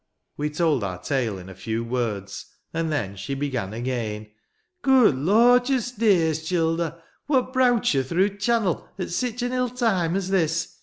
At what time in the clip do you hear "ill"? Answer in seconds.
9.53-9.69